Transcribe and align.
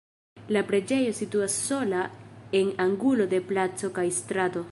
La 0.55 0.61
preĝejo 0.69 1.11
situas 1.17 1.57
sola 1.67 2.01
en 2.61 2.73
angulo 2.87 3.31
de 3.35 3.43
placo 3.53 3.93
kaj 3.99 4.09
strato. 4.21 4.59